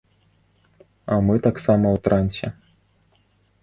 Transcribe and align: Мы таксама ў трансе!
Мы 1.27 1.35
таксама 1.47 1.87
ў 1.95 2.05
трансе! 2.11 2.47